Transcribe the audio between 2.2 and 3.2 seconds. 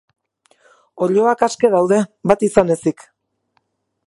bat izan ezik.